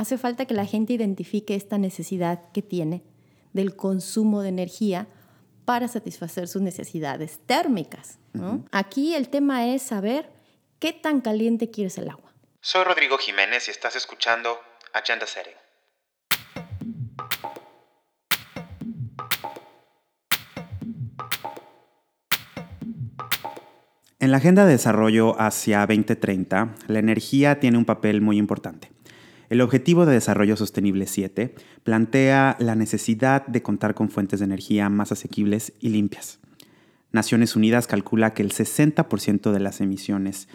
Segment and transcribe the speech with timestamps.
[0.00, 3.04] hace falta que la gente identifique esta necesidad que tiene
[3.52, 5.08] del consumo de energía
[5.66, 8.18] para satisfacer sus necesidades térmicas.
[8.72, 10.30] Aquí el tema es saber
[10.78, 12.32] qué tan caliente quieres el agua.
[12.62, 14.58] Soy Rodrigo Jiménez y estás escuchando
[14.94, 15.52] Agenda Setting.
[24.18, 28.90] En la Agenda de Desarrollo hacia 2030, la energía tiene un papel muy importante.
[29.50, 34.88] El Objetivo de Desarrollo Sostenible 7 plantea la necesidad de contar con fuentes de energía
[34.88, 36.38] más asequibles y limpias.
[37.10, 40.46] Naciones Unidas calcula que el 60% de las emisiones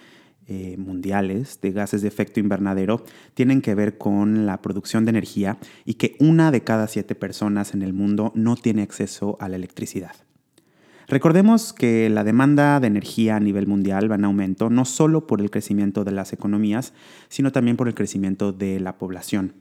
[0.48, 3.04] eh, mundiales de gases de efecto invernadero
[3.34, 7.74] tienen que ver con la producción de energía y que una de cada siete personas
[7.74, 10.25] en el mundo no tiene acceso a la electricidad.
[11.08, 15.40] Recordemos que la demanda de energía a nivel mundial va en aumento no solo por
[15.40, 16.94] el crecimiento de las economías,
[17.30, 19.54] sino también por el crecimiento de la población.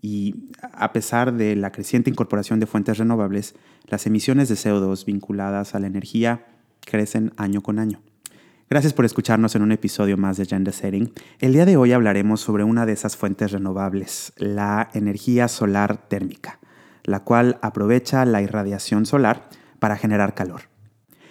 [0.00, 3.54] Y a pesar de la creciente incorporación de fuentes renovables,
[3.86, 6.46] las emisiones de CO2 vinculadas a la energía
[6.84, 8.00] crecen año con año.
[8.70, 11.12] Gracias por escucharnos en un episodio más de Agenda Setting.
[11.38, 16.58] El día de hoy hablaremos sobre una de esas fuentes renovables, la energía solar térmica,
[17.04, 20.62] la cual aprovecha la irradiación solar para generar calor.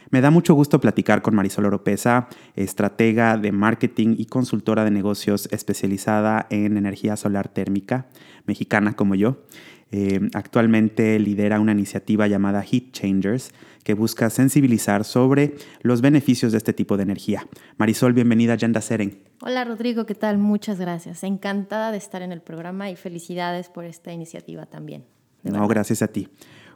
[0.10, 5.50] Me da mucho gusto platicar con Marisol Oropesa, estratega de marketing y consultora de negocios
[5.52, 8.08] especializada en energía solar térmica,
[8.46, 9.44] mexicana como yo.
[9.92, 13.52] Eh, actualmente lidera una iniciativa llamada Heat Changers
[13.84, 17.48] que busca sensibilizar sobre los beneficios de este tipo de energía.
[17.78, 19.20] Marisol, bienvenida a Agenda Seren.
[19.42, 20.38] Hola Rodrigo, ¿qué tal?
[20.38, 21.24] Muchas gracias.
[21.24, 25.06] Encantada de estar en el programa y felicidades por esta iniciativa también.
[25.44, 26.28] No, gracias a ti.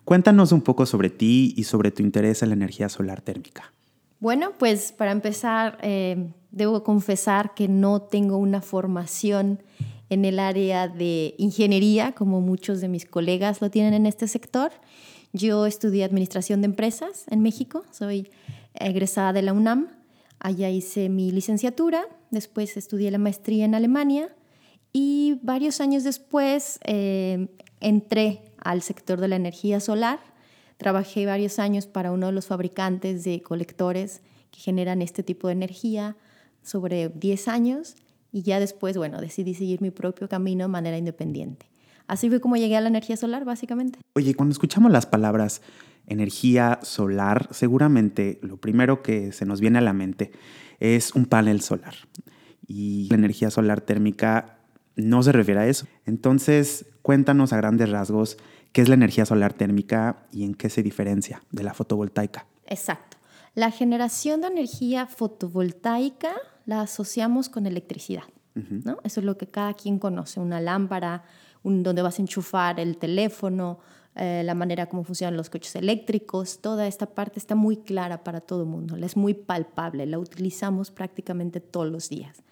[0.05, 3.73] Cuéntanos un poco sobre ti y sobre tu interés en la energía solar térmica.
[4.19, 9.63] Bueno, pues para empezar, eh, debo confesar que no tengo una formación
[10.09, 14.71] en el área de ingeniería, como muchos de mis colegas lo tienen en este sector.
[15.33, 18.30] Yo estudié Administración de Empresas en México, soy
[18.73, 19.87] egresada de la UNAM,
[20.39, 24.36] allá hice mi licenciatura, después estudié la maestría en Alemania
[24.92, 27.47] y varios años después eh,
[27.80, 30.20] entré al sector de la energía solar.
[30.77, 35.54] Trabajé varios años para uno de los fabricantes de colectores que generan este tipo de
[35.54, 36.17] energía,
[36.64, 37.95] sobre 10 años,
[38.32, 41.67] y ya después, bueno, decidí seguir mi propio camino de manera independiente.
[42.08, 44.00] Así fue como llegué a la energía solar, básicamente.
[44.16, 45.61] Oye, cuando escuchamos las palabras
[46.08, 50.32] energía solar, seguramente lo primero que se nos viene a la mente
[50.80, 51.95] es un panel solar.
[52.67, 54.61] Y la energía solar térmica
[54.95, 55.87] no se refiere a eso.
[56.05, 58.37] Entonces, cuéntanos a grandes rasgos
[58.71, 62.45] qué es la energía solar térmica y en qué se diferencia de la fotovoltaica.
[62.67, 63.17] Exacto.
[63.53, 66.33] La generación de energía fotovoltaica
[66.65, 68.23] la asociamos con electricidad.
[68.53, 68.97] ¿no?
[69.03, 71.23] Eso es lo que cada quien conoce, una lámpara,
[71.63, 73.79] donde vas a enchufar el teléfono,
[74.15, 78.41] eh, la manera como funcionan los coches eléctricos, toda esta parte está muy clara para
[78.41, 82.43] todo el mundo, es muy palpable, la utilizamos prácticamente todos los días.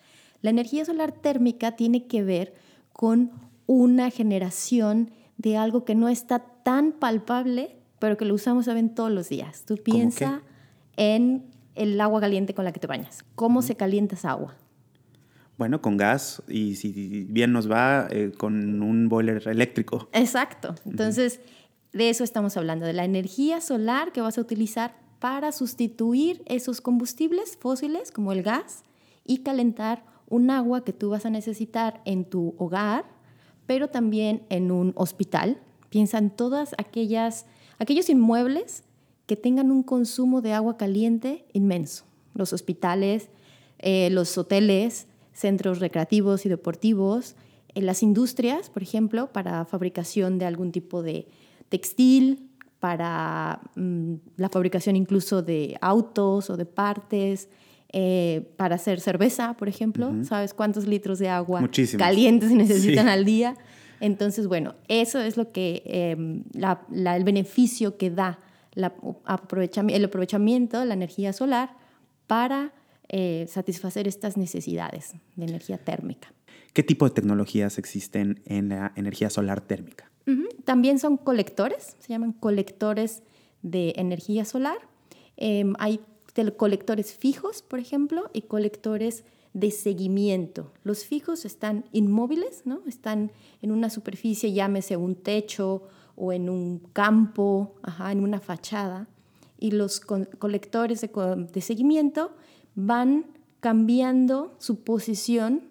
[0.41, 2.53] La energía solar térmica tiene que ver
[2.94, 3.31] con
[3.66, 9.11] una generación de algo que no está tan palpable, pero que lo usamos saben todos
[9.11, 9.63] los días.
[9.66, 10.41] Tú piensa
[10.97, 11.45] en
[11.75, 13.23] el agua caliente con la que te bañas.
[13.35, 14.55] ¿Cómo se calienta esa agua?
[15.57, 20.09] Bueno, con gas y si bien nos va, eh, con un boiler eléctrico.
[20.13, 20.75] Exacto.
[20.85, 21.41] Entonces,
[21.91, 26.81] de eso estamos hablando, de la energía solar que vas a utilizar para sustituir esos
[26.81, 28.83] combustibles fósiles como el gas
[29.25, 33.06] y calentar un agua que tú vas a necesitar en tu hogar,
[33.66, 35.59] pero también en un hospital.
[35.90, 37.45] Piensa en todas aquellas,
[37.78, 38.84] aquellos inmuebles
[39.25, 42.06] que tengan un consumo de agua caliente inmenso.
[42.34, 43.29] Los hospitales,
[43.79, 47.35] eh, los hoteles, centros recreativos y deportivos,
[47.75, 51.28] en las industrias, por ejemplo, para fabricación de algún tipo de
[51.69, 57.50] textil, para mm, la fabricación incluso de autos o de partes,
[57.91, 60.13] eh, para hacer cerveza, por ejemplo.
[60.23, 61.67] ¿Sabes cuántos litros de agua
[61.97, 63.55] calientes se necesitan al día?
[64.00, 68.39] Entonces, bueno, eso es lo que em, el beneficio que da
[68.74, 68.94] la,
[69.88, 71.75] el aprovechamiento de la energía solar
[72.27, 72.74] para
[73.09, 76.31] eh, satisfacer estas necesidades de energía térmica.
[76.74, 80.09] ¿Qué tipo de tecnologías existen en la energía solar térmica?
[80.63, 83.24] También son colectores, se llaman colectores
[83.63, 84.77] de energía solar.
[85.38, 86.00] Em, hay
[86.56, 90.71] colectores fijos, por ejemplo, y colectores de seguimiento.
[90.83, 92.81] Los fijos están inmóviles, ¿no?
[92.88, 93.31] están
[93.62, 95.83] en una superficie, llámese un techo
[96.15, 97.75] o en un campo,
[98.09, 99.07] en una fachada.
[99.57, 102.31] Y los colectores de, seguimiento
[102.75, 103.25] van
[103.59, 105.63] cambiando su posición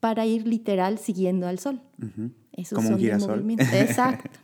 [0.00, 1.80] para ir literal siguiendo al sol.
[2.72, 3.50] Como un girasol.
[3.58, 4.38] Exacto.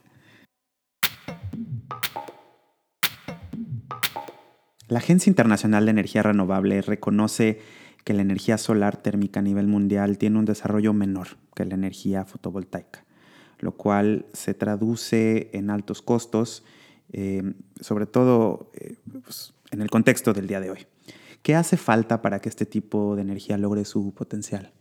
[4.90, 7.60] La Agencia Internacional de Energía Renovable reconoce
[8.02, 12.24] que la energía solar térmica a nivel mundial tiene un desarrollo menor que la energía
[12.24, 13.04] fotovoltaica,
[13.60, 16.64] lo cual se traduce en altos costos,
[17.12, 20.86] eh, sobre todo eh, pues, en el contexto del día de hoy.
[21.42, 24.72] ¿Qué hace falta para que este tipo de energía logre su potencial?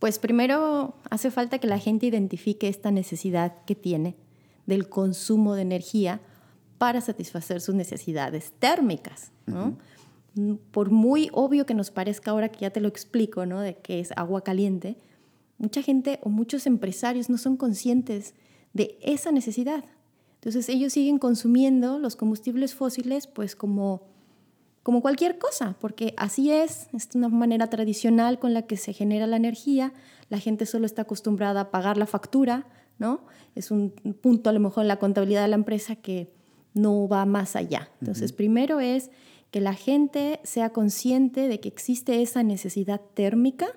[0.00, 4.16] Pues primero hace falta que la gente identifique esta necesidad que tiene
[4.66, 6.20] del consumo de energía
[6.78, 9.32] para satisfacer sus necesidades térmicas.
[10.70, 13.60] Por muy obvio que nos parezca ahora que ya te lo explico, ¿no?
[13.60, 14.96] de que es agua caliente,
[15.58, 18.34] mucha gente o muchos empresarios no son conscientes
[18.72, 19.84] de esa necesidad.
[20.34, 24.02] Entonces ellos siguen consumiendo los combustibles fósiles pues como,
[24.82, 29.26] como cualquier cosa, porque así es, es una manera tradicional con la que se genera
[29.26, 29.94] la energía,
[30.28, 32.66] la gente solo está acostumbrada a pagar la factura,
[32.98, 33.22] ¿no?
[33.54, 33.90] Es un
[34.20, 36.35] punto a lo mejor en la contabilidad de la empresa que
[36.76, 37.88] no va más allá.
[38.00, 39.10] Entonces, primero es
[39.50, 43.68] que la gente sea consciente de que existe esa necesidad térmica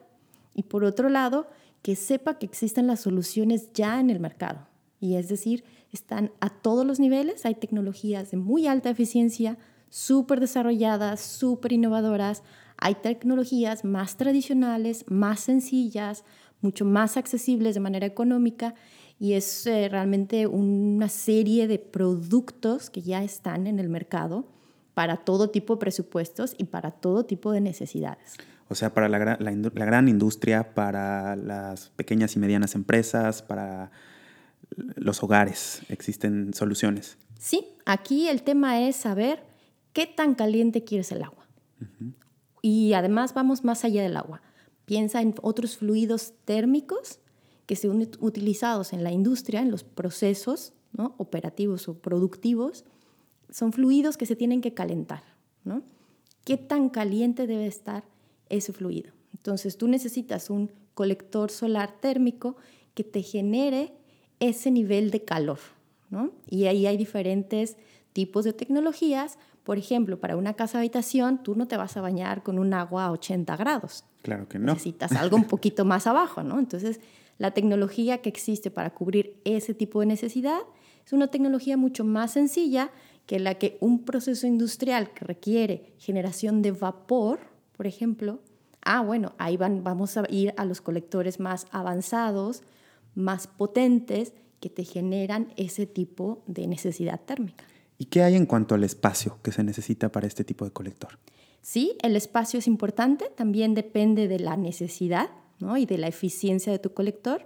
[0.54, 1.48] y por otro lado,
[1.82, 4.68] que sepa que existen las soluciones ya en el mercado.
[5.00, 5.64] Y es decir,
[5.94, 9.58] están a todos los niveles, hay tecnologías de muy alta eficiencia,
[9.90, 12.44] súper desarrolladas, súper innovadoras,
[12.78, 16.26] hay tecnologías más tradicionales, más sencillas,
[16.62, 18.76] mucho más accesibles de manera económica
[19.20, 24.48] y es eh, realmente una serie de productos que ya están en el mercado
[24.94, 28.36] para todo tipo de presupuestos y para todo tipo de necesidades.
[28.70, 33.92] O sea, para la, la, gran industria, para las pequeñas y medianas empresas, para
[34.96, 37.18] los hogares, existen soluciones.
[37.40, 39.44] Sí, aquí el tema es saber
[39.92, 41.48] qué tan caliente quieres el agua.
[42.62, 44.42] Y además vamos más allá del agua.
[44.86, 47.20] Piensa en otros fluidos térmicos
[47.70, 50.74] que son utilizados en la industria, en los procesos
[51.18, 52.84] operativos o productivos,
[53.52, 55.22] son fluidos que se tienen que calentar.
[55.64, 55.84] ¿no?
[56.46, 58.06] ¿Qué tan caliente debe estar
[58.50, 59.12] ese fluido?
[59.36, 62.56] Entonces tú necesitas un colector solar térmico
[62.96, 63.94] que te genere
[64.40, 65.60] ese nivel de calor.
[66.10, 66.32] ¿no?
[66.50, 67.78] Y ahí hay diferentes
[68.14, 69.38] tipos de tecnologías.
[69.64, 73.06] Por ejemplo, para una casa habitación, tú no te vas a bañar con un agua
[73.06, 74.06] a 80 grados.
[74.24, 74.74] Claro que no.
[74.74, 76.58] Necesitas algo un poquito más abajo, ¿no?
[76.58, 77.00] Entonces,
[77.40, 80.60] la tecnología que existe para cubrir ese tipo de necesidad
[81.04, 82.92] es una tecnología mucho más sencilla
[83.26, 87.40] que la que un proceso industrial que requiere generación de vapor,
[87.76, 88.42] por ejemplo,
[88.82, 92.62] ah, bueno, ahí van, vamos a ir a los colectores más avanzados,
[93.16, 97.64] más potentes, que te generan ese tipo de necesidad térmica.
[97.98, 101.18] ¿Y qué hay en cuanto al espacio que se necesita para este tipo de colector?
[101.62, 105.30] Sí, el espacio es importante, también depende de la necesidad
[105.78, 107.46] y de la eficiencia de tu colector.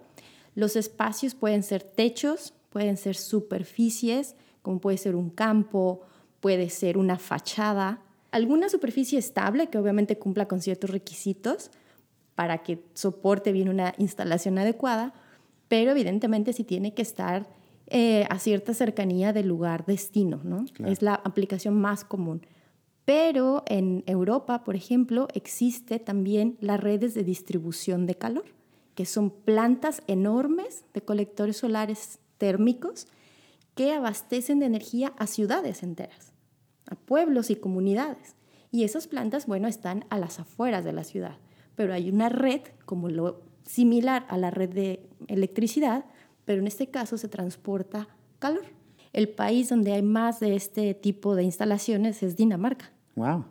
[0.56, 6.01] Los espacios pueden ser techos, pueden ser superficies, como puede ser un campo,
[6.39, 8.01] puede ser una fachada,
[8.31, 11.71] alguna superficie estable que obviamente cumpla con ciertos requisitos
[12.36, 15.13] para que soporte bien una instalación adecuada,
[15.68, 17.48] pero evidentemente sí tiene que estar
[17.88, 20.66] eh, a cierta cercanía del lugar destino, ¿no?
[20.86, 22.45] Es la aplicación más común.
[23.05, 28.45] Pero en Europa, por ejemplo, existe también las redes de distribución de calor,
[28.95, 33.07] que son plantas enormes de colectores solares térmicos
[33.75, 36.31] que abastecen de energía a ciudades enteras,
[36.85, 38.35] a pueblos y comunidades.
[38.71, 41.37] Y esas plantas, bueno, están a las afueras de la ciudad,
[41.75, 46.06] pero hay una red como lo similar a la red de electricidad,
[46.45, 48.07] pero en este caso se transporta
[48.39, 48.66] calor.
[49.11, 52.93] El país donde hay más de este tipo de instalaciones es Dinamarca.
[53.15, 53.45] Wow.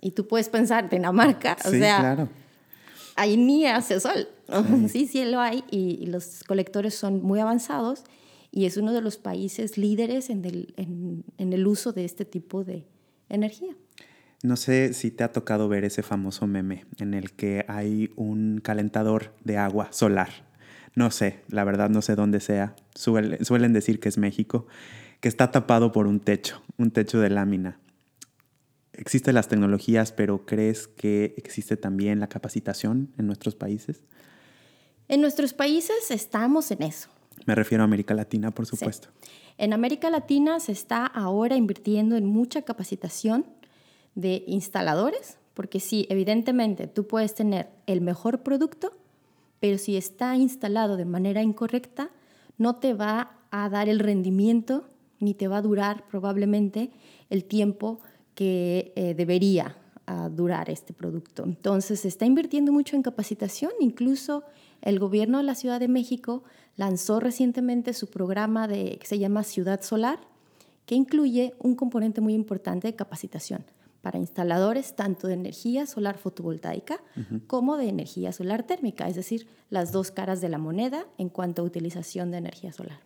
[0.00, 2.28] Y tú puedes pensar, Dinamarca, o sea, claro.
[3.16, 4.28] ahí ni hace sol.
[4.88, 5.06] Sí.
[5.10, 8.04] sí, lo hay y, los colectores son muy avanzados
[8.50, 12.64] y es uno de los países líderes en el, en el uso de este tipo
[12.64, 12.86] de
[13.28, 13.74] energía.
[14.42, 18.60] No sé si te ha tocado ver ese famoso meme en el que hay un
[18.62, 20.28] calentador de agua solar.
[20.94, 22.76] No sé, la verdad no sé dónde sea.
[22.94, 24.66] Suelen decir que es México,
[25.20, 27.80] que está tapado por un techo, un techo de lámina
[28.96, 34.02] existen las tecnologías, pero ¿crees que existe también la capacitación en nuestros países?
[35.08, 37.08] En nuestros países estamos en eso.
[37.46, 39.08] Me refiero a América Latina, por supuesto.
[39.58, 43.46] En América Latina se está ahora invirtiendo en mucha capacitación
[44.14, 48.96] de instaladores, porque sí, evidentemente tú puedes tener el mejor producto,
[49.60, 52.10] pero si está instalado de manera incorrecta,
[52.58, 54.88] no te va a dar el rendimiento
[55.20, 56.90] ni te va a durar probablemente
[57.30, 58.00] el tiempo
[58.34, 59.76] que eh, debería
[60.06, 61.44] ah, durar este producto.
[61.44, 64.44] Entonces, se está invirtiendo mucho en capacitación, incluso
[64.82, 66.44] el gobierno de la Ciudad de México
[66.76, 70.18] lanzó recientemente su programa de, que se llama Ciudad Solar,
[70.86, 73.64] que incluye un componente muy importante de capacitación
[74.02, 77.00] para instaladores tanto de energía solar fotovoltaica
[77.46, 81.62] como de energía solar térmica, es decir, las dos caras de la moneda en cuanto
[81.62, 83.00] a utilización de energía solar.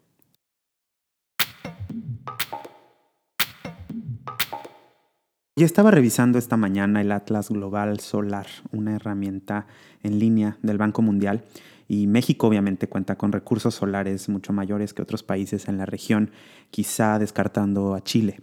[5.58, 9.66] Y estaba revisando esta mañana el Atlas Global Solar, una herramienta
[10.04, 11.42] en línea del Banco Mundial.
[11.88, 16.30] Y México obviamente cuenta con recursos solares mucho mayores que otros países en la región,
[16.70, 18.40] quizá descartando a Chile.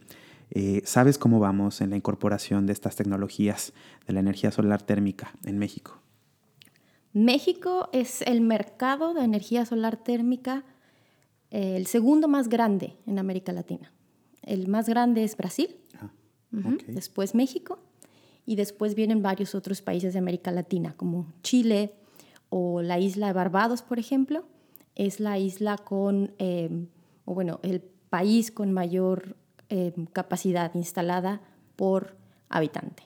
[0.51, 3.71] Eh, ¿Sabes cómo vamos en la incorporación de estas tecnologías
[4.05, 6.01] de la energía solar térmica en México?
[7.13, 10.65] México es el mercado de energía solar térmica
[11.49, 13.93] eh, el segundo más grande en América Latina.
[14.41, 15.77] El más grande es Brasil,
[16.87, 17.79] después México
[18.45, 21.93] y después vienen varios otros países de América Latina, como Chile
[22.49, 24.45] o la isla de Barbados, por ejemplo.
[24.95, 26.87] Es la isla con, em,
[27.25, 29.35] o bueno, el país con mayor
[29.69, 31.41] em, capacidad instalada
[31.75, 32.15] por
[32.49, 33.03] habitante.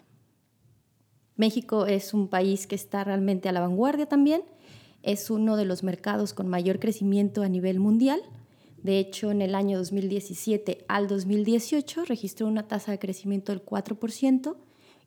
[1.38, 4.44] México es un país que está realmente a la vanguardia también.
[5.04, 8.22] Es uno de los mercados con mayor crecimiento a nivel mundial
[8.84, 14.56] de hecho, en el año 2017 al 2018 registró una tasa de crecimiento del 4%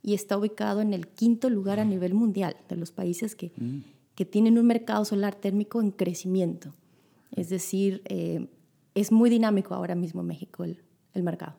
[0.02, 3.79] y está ubicado en el quinto lugar a nivel mundial de los países que, mm.
[4.14, 6.75] que tienen un mercado solar térmico en crecimiento.
[7.31, 8.49] Es decir, eh,
[8.95, 10.83] es muy dinámico ahora mismo México el,
[11.14, 11.55] el mercado.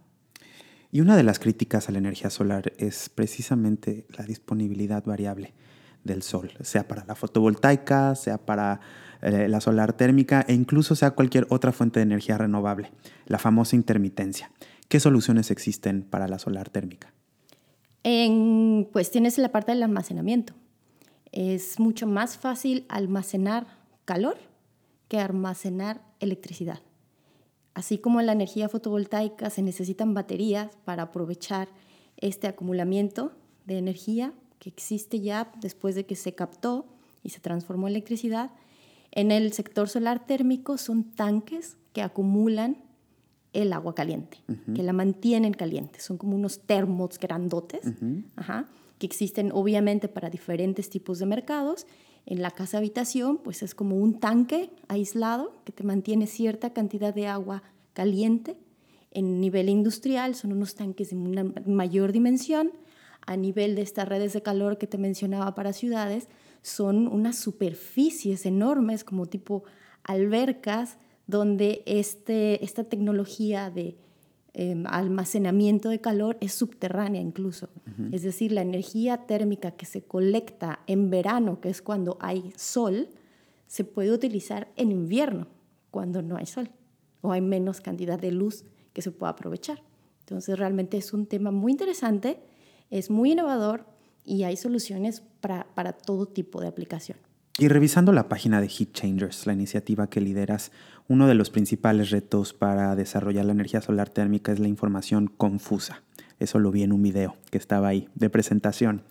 [0.91, 5.53] Y una de las críticas a la energía solar es precisamente la disponibilidad variable
[6.03, 8.79] del sol, sea para la fotovoltaica, sea para
[9.22, 12.91] eh, la solar térmica e incluso sea cualquier otra fuente de energía renovable,
[13.25, 14.51] la famosa intermitencia.
[14.89, 17.13] ¿Qué soluciones existen para la solar térmica?
[18.03, 20.53] En, pues tienes la parte del almacenamiento.
[21.31, 23.65] Es mucho más fácil almacenar
[24.05, 24.38] calor
[25.07, 26.79] que almacenar electricidad.
[27.74, 31.69] Así como en la energía fotovoltaica se necesitan baterías para aprovechar
[32.17, 33.31] este acumulamiento
[33.65, 34.33] de energía
[34.63, 36.86] que existe ya después de que se captó
[37.22, 38.51] y se transformó en electricidad,
[39.12, 42.77] en el sector solar térmico son tanques que acumulan
[43.51, 44.38] el agua caliente,
[44.74, 46.00] que la mantienen caliente.
[46.00, 47.82] Son como unos termos grandotes,
[49.00, 51.86] que existen obviamente para diferentes tipos de mercados.
[52.25, 57.13] En la casa habitación, pues es como un tanque aislado que te mantiene cierta cantidad
[57.13, 58.55] de agua caliente.
[59.12, 62.72] En nivel industrial son unos tanques de una mayor dimensión.
[63.25, 66.27] A nivel de estas redes de calor que te mencionaba para ciudades,
[66.62, 69.63] son unas superficies enormes como tipo
[70.03, 73.98] albercas donde este, esta tecnología de
[74.53, 77.70] em, almacenamiento de calor es subterránea incluso.
[78.12, 83.10] Es decir, la energía térmica que se colecta en verano, que es cuando hay sol,
[83.68, 85.48] se puede utilizar en invierno,
[85.92, 86.70] cuando no hay sol
[87.22, 89.82] o hay menos cantidad de luz que se pueda aprovechar.
[90.20, 92.39] Entonces realmente es un tema muy interesante,
[92.93, 93.85] es muy innovador
[94.23, 97.17] y hay soluciones para, para todo tipo de aplicación.
[97.57, 100.71] Y revisando la página de Heat Changers, la iniciativa que lideras,
[101.07, 106.03] uno de los principales retos para desarrollar la energía solar térmica es la información confusa.
[106.39, 109.01] Eso lo vi en un video que estaba ahí de presentación.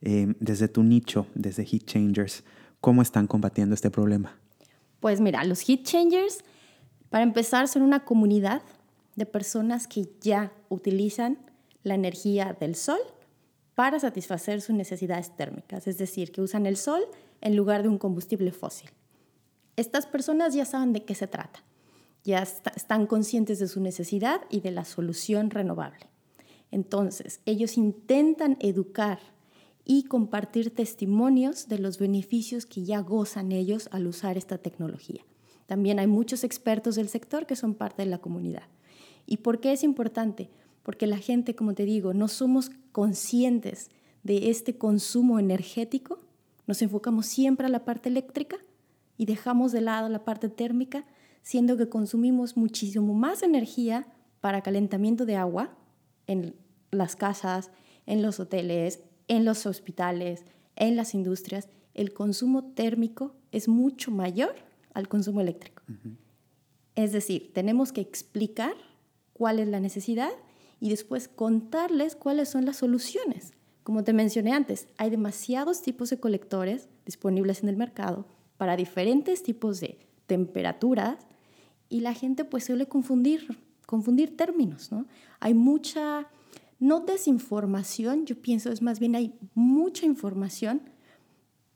[0.00, 2.44] Eh, desde tu nicho, desde Heat Changers,
[2.80, 4.38] ¿cómo están combatiendo este problema?
[5.00, 6.44] Pues mira, los Heat Changers,
[7.10, 8.62] para empezar, son una comunidad
[9.16, 11.38] de personas que ya utilizan
[11.88, 13.00] la energía del sol
[13.74, 17.02] para satisfacer sus necesidades térmicas, es decir, que usan el sol
[17.40, 18.90] en lugar de un combustible fósil.
[19.76, 21.62] Estas personas ya saben de qué se trata,
[22.24, 26.06] ya están conscientes de su necesidad y de la solución renovable.
[26.70, 29.20] Entonces, ellos intentan educar
[29.84, 35.24] y compartir testimonios de los beneficios que ya gozan ellos al usar esta tecnología.
[35.66, 38.64] También hay muchos expertos del sector que son parte de la comunidad.
[39.26, 40.50] ¿Y por qué es importante?
[40.82, 43.90] Porque la gente, como te digo, no somos conscientes
[44.22, 46.18] de este consumo energético,
[46.66, 48.56] nos enfocamos siempre a la parte eléctrica
[49.16, 51.04] y dejamos de lado la parte térmica,
[51.42, 54.06] siendo que consumimos muchísimo más energía
[54.40, 55.76] para calentamiento de agua
[56.26, 56.54] en
[56.90, 57.70] las casas,
[58.06, 60.44] en los hoteles, en los hospitales,
[60.76, 61.68] en las industrias.
[61.94, 64.54] El consumo térmico es mucho mayor
[64.94, 65.82] al consumo eléctrico.
[66.94, 68.74] Es decir, tenemos que explicar
[69.32, 70.30] cuál es la necesidad
[70.80, 73.52] y después contarles cuáles son las soluciones.
[73.82, 78.26] Como te mencioné antes, hay demasiados tipos de colectores disponibles en el mercado
[78.58, 81.26] para diferentes tipos de temperaturas
[81.88, 85.06] y la gente pues suele confundir, confundir términos, ¿no?
[85.40, 86.28] Hay mucha,
[86.78, 90.82] no desinformación, yo pienso es más bien hay mucha información,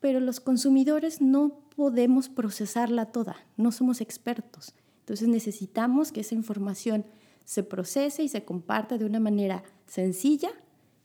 [0.01, 4.75] pero los consumidores no podemos procesarla toda, no somos expertos.
[5.01, 7.07] Entonces necesitamos que esa información
[7.45, 10.51] se procese y se comparta de una manera sencilla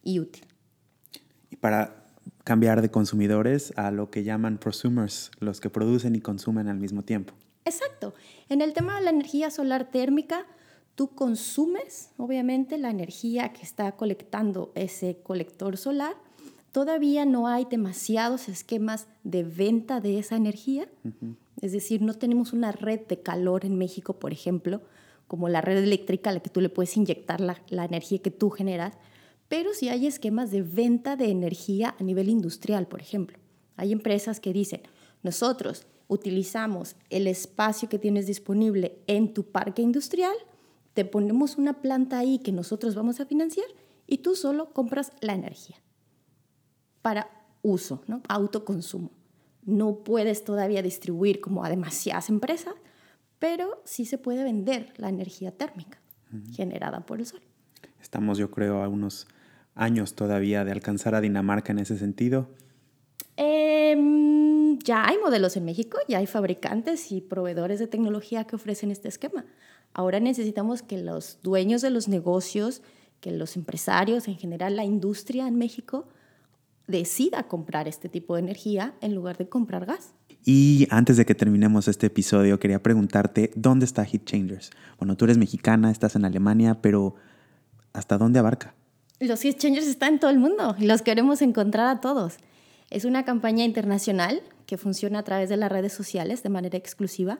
[0.04, 0.46] y útil.
[1.50, 2.08] Y para
[2.44, 7.04] cambiar de consumidores a lo que llaman prosumers, los que producen y consumen al mismo
[7.04, 7.34] tiempo.
[7.66, 8.14] Exacto.
[8.48, 10.46] En el tema de la energía solar térmica,
[10.96, 16.16] tú consumes, obviamente, la energía que está colectando ese colector solar.
[16.72, 20.88] Todavía no hay demasiados esquemas de venta de esa energía.
[21.60, 24.82] Es decir, no tenemos una red de calor en México, por ejemplo,
[25.28, 28.50] como la red eléctrica a la que tú le puedes inyectar la, energía que tú
[28.50, 28.98] generas,
[29.48, 33.38] pero sí hay esquemas de venta de energía a nivel industrial, por ejemplo.
[33.76, 34.82] Hay empresas que dicen,
[35.24, 40.36] nosotros utilizamos el espacio que tienes disponible en tu parque industrial,
[40.94, 43.68] te ponemos una planta ahí que nosotros vamos a financiar
[44.08, 45.78] y tú solo compras la energía
[47.02, 47.30] para
[47.62, 48.22] uso, ¿no?
[48.28, 49.12] autoconsumo.
[49.64, 52.74] No puedes todavía distribuir como a demasiadas empresas,
[53.40, 56.00] pero sí se puede vender la energía térmica
[56.54, 57.42] generada por el sol.
[58.02, 59.28] Estamos, yo creo, a unos
[59.76, 62.50] años todavía de alcanzar a Dinamarca en ese sentido.
[63.38, 68.92] Em, ya hay modelos en México, ya hay fabricantes y proveedores de tecnología que ofrecen
[68.92, 69.46] este esquema.
[69.94, 72.82] Ahora necesitamos que los dueños de los negocios,
[73.20, 76.08] que los empresarios, en general la industria en México,
[76.88, 80.14] decida comprar este tipo de energía en lugar de comprar gas.
[80.46, 84.72] Y antes de que terminemos este episodio, quería preguntarte, ¿dónde está Heat Changers?
[84.98, 87.16] Bueno, tú eres mexicana, estás en Alemania, pero
[87.94, 88.74] ¿hasta dónde abarca?
[89.20, 92.38] Los Heat Changers están en todo el mundo y los queremos encontrar a todos.
[92.90, 97.40] Es una campaña internacional que funciona a través de las redes sociales de manera exclusiva.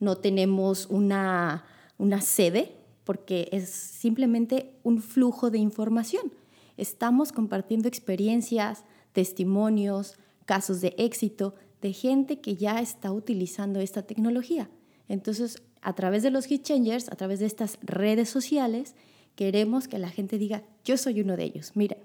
[0.00, 1.64] No tenemos una,
[1.98, 6.32] una sede porque es simplemente un flujo de información.
[6.76, 10.16] Estamos compartiendo experiencias, testimonios,
[10.46, 14.68] casos de éxito de gente que ya está utilizando esta tecnología.
[15.08, 18.94] Entonces, a través de los Heat Changers, a través de estas redes sociales,
[19.34, 21.72] queremos que la gente diga, yo soy uno de ellos.
[21.74, 21.98] Miren,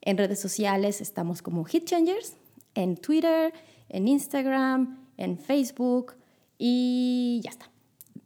[0.00, 2.34] En redes sociales estamos como Hit Changers,
[2.74, 3.52] en Twitter,
[3.88, 6.14] en Instagram, en Facebook
[6.58, 7.70] y ya está.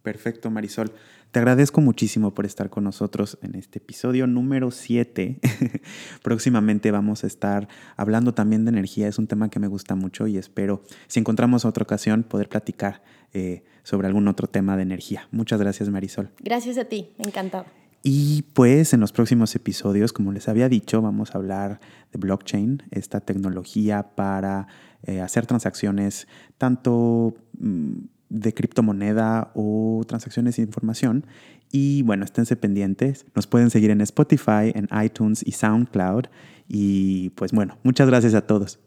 [0.03, 0.93] Perfecto, Marisol.
[1.33, 5.39] Te agradezco muchísimo por estar con nosotros en este episodio número 7.
[6.23, 9.09] Próximamente vamos a estar hablando también de energía.
[9.09, 13.03] Es un tema que me gusta mucho y espero, si encontramos otra ocasión, poder platicar
[13.35, 15.29] eh, sobre algún otro tema de energía.
[15.31, 16.31] Muchas gracias, Marisol.
[16.39, 17.67] Gracias a ti, encantado.
[18.09, 21.81] Y pues en los próximos episodios, como les había dicho, vamos a hablar
[22.13, 24.69] de blockchain, esta tecnología para
[25.03, 27.35] eh, hacer transacciones tanto...
[27.59, 31.27] Mm, de criptomoneda o transacciones de información.
[31.71, 33.25] Y bueno, esténse pendientes.
[33.37, 36.25] Nos pueden seguir en Spotify, en iTunes y SoundCloud.
[36.67, 38.81] Y pues bueno, muchas gracias a todos.